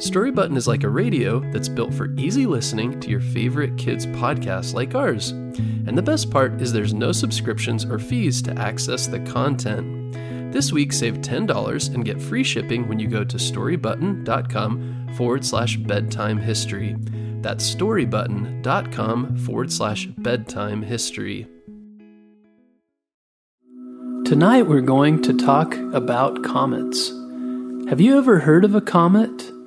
[0.00, 4.06] Story Button is like a radio that's built for easy listening to your favorite kids'
[4.06, 5.32] podcasts like ours.
[5.32, 10.14] And the best part is there's no subscriptions or fees to access the content.
[10.54, 15.76] This week, save $10 and get free shipping when you go to storybutton.com forward slash
[15.76, 16.96] bedtime history.
[17.42, 21.46] That's storybutton.com forward slash bedtime history.
[24.24, 27.10] Tonight, we're going to talk about comets.
[27.90, 29.59] Have you ever heard of a comet?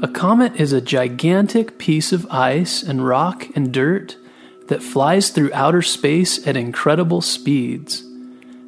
[0.00, 4.16] A comet is a gigantic piece of ice and rock and dirt
[4.68, 8.04] that flies through outer space at incredible speeds.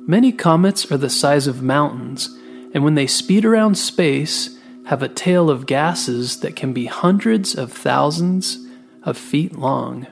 [0.09, 2.37] Many comets are the size of mountains,
[2.75, 7.55] and when they speed around space, have a tail of gases that can be hundreds
[7.55, 8.67] of thousands
[9.05, 10.09] of feet long.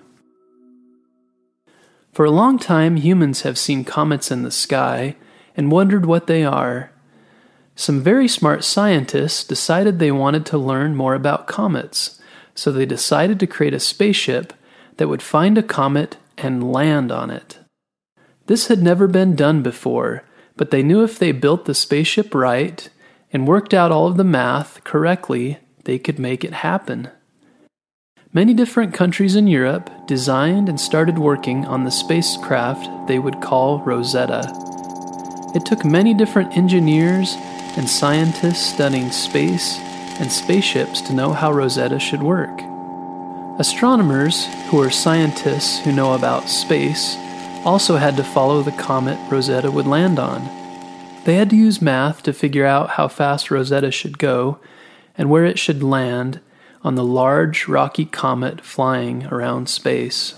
[2.13, 5.17] For a long time, humans have seen comets in the sky
[5.57, 6.93] and wondered what they are.
[7.79, 12.21] Some very smart scientists decided they wanted to learn more about comets,
[12.53, 14.53] so they decided to create a spaceship
[14.97, 17.61] that would find a comet and land on it.
[18.47, 20.25] This had never been done before,
[20.57, 22.89] but they knew if they built the spaceship right
[23.33, 27.09] and worked out all of the math correctly, they could make it happen.
[28.33, 33.79] Many different countries in Europe designed and started working on the spacecraft they would call
[33.85, 34.53] Rosetta.
[35.55, 37.37] It took many different engineers
[37.77, 39.79] and scientists studying space
[40.21, 42.61] and spaceships to know how Rosetta should work.
[43.59, 47.17] Astronomers, who are scientists who know about space,
[47.65, 50.45] also had to follow the comet Rosetta would land on.
[51.25, 54.61] They had to use math to figure out how fast Rosetta should go
[55.17, 56.41] and where it should land
[56.83, 60.35] on the large rocky comet flying around space.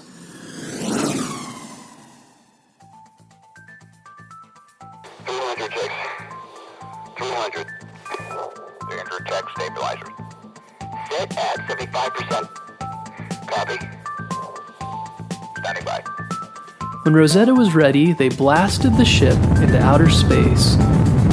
[17.03, 20.77] When Rosetta was ready, they blasted the ship into outer space,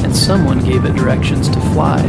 [0.03, 2.01] and someone gave it directions to fly.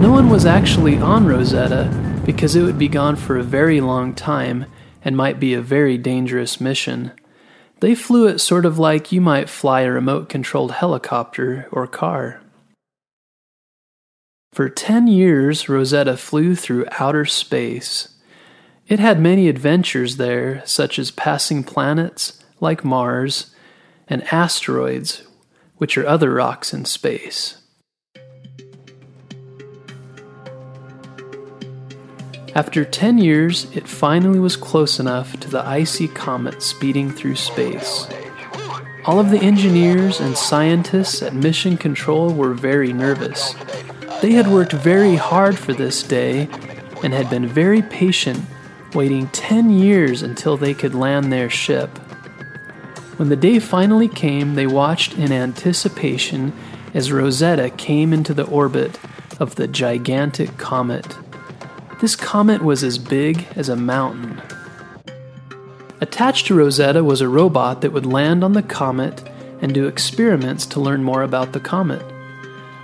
[0.00, 4.12] No one was actually on Rosetta because it would be gone for a very long
[4.12, 4.66] time
[5.02, 7.12] and might be a very dangerous mission.
[7.80, 12.40] They flew it sort of like you might fly a remote controlled helicopter or car.
[14.52, 18.16] For 10 years, Rosetta flew through outer space.
[18.86, 23.54] It had many adventures there, such as passing planets like Mars
[24.08, 25.24] and asteroids,
[25.76, 27.58] which are other rocks in space.
[32.56, 38.08] After 10 years, it finally was close enough to the icy comet speeding through space.
[39.04, 43.54] All of the engineers and scientists at Mission Control were very nervous.
[44.22, 46.48] They had worked very hard for this day
[47.04, 48.42] and had been very patient
[48.94, 51.98] waiting 10 years until they could land their ship.
[53.18, 56.54] When the day finally came, they watched in anticipation
[56.94, 58.98] as Rosetta came into the orbit
[59.38, 61.18] of the gigantic comet.
[61.98, 64.42] This comet was as big as a mountain.
[66.02, 69.26] Attached to Rosetta was a robot that would land on the comet
[69.62, 72.02] and do experiments to learn more about the comet.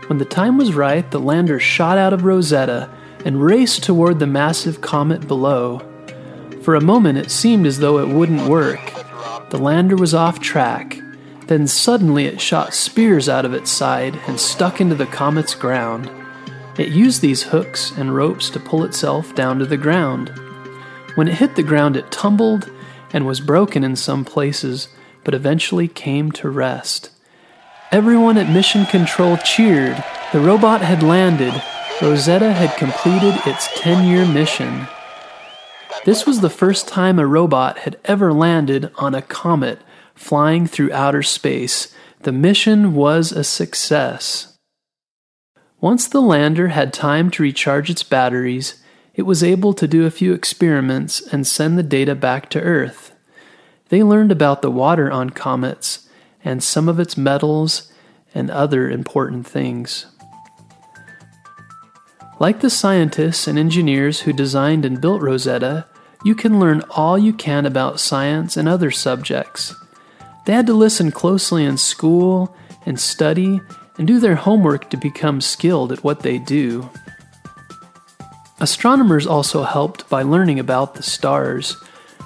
[0.06, 2.88] When the time was right, the lander shot out of Rosetta
[3.22, 5.82] and raced toward the massive comet below.
[6.62, 8.80] For a moment, it seemed as though it wouldn't work.
[9.50, 10.98] The lander was off track.
[11.48, 16.10] Then suddenly it shot spears out of its side and stuck into the comet's ground.
[16.78, 20.30] It used these hooks and ropes to pull itself down to the ground.
[21.14, 22.70] When it hit the ground, it tumbled
[23.12, 24.88] and was broken in some places,
[25.22, 27.10] but eventually came to rest.
[27.90, 30.02] Everyone at Mission Control cheered.
[30.32, 31.62] The robot had landed.
[32.00, 34.88] Rosetta had completed its 10 year mission.
[36.06, 39.78] This was the first time a robot had ever landed on a comet
[40.14, 41.94] flying through outer space.
[42.22, 44.51] The mission was a success.
[45.82, 48.80] Once the lander had time to recharge its batteries,
[49.16, 53.12] it was able to do a few experiments and send the data back to Earth.
[53.88, 56.08] They learned about the water on comets
[56.44, 57.92] and some of its metals
[58.32, 60.06] and other important things.
[62.38, 65.88] Like the scientists and engineers who designed and built Rosetta,
[66.24, 69.74] you can learn all you can about science and other subjects.
[70.46, 72.54] They had to listen closely in school
[72.86, 73.60] and study
[73.98, 76.88] and do their homework to become skilled at what they do.
[78.60, 81.76] Astronomers also helped by learning about the stars.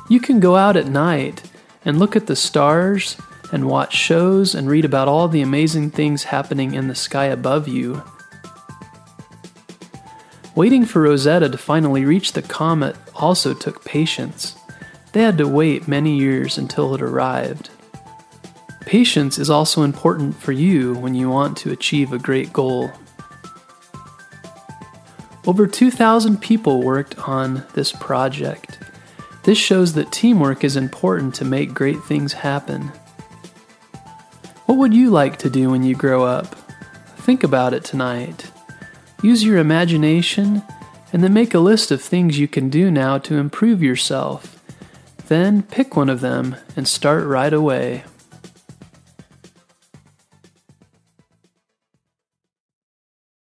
[0.08, 1.42] You can go out at night
[1.84, 3.16] and look at the stars
[3.52, 7.68] and watch shows and read about all the amazing things happening in the sky above
[7.68, 8.02] you.
[10.54, 14.56] Waiting for Rosetta to finally reach the comet also took patience.
[15.12, 17.70] They had to wait many years until it arrived.
[18.86, 22.92] Patience is also important for you when you want to achieve a great goal.
[25.44, 28.78] Over 2,000 people worked on this project.
[29.42, 32.92] This shows that teamwork is important to make great things happen.
[34.66, 36.54] What would you like to do when you grow up?
[37.18, 38.52] Think about it tonight.
[39.20, 40.62] Use your imagination
[41.12, 44.62] and then make a list of things you can do now to improve yourself.
[45.26, 48.04] Then pick one of them and start right away.